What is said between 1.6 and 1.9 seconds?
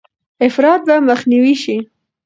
شي.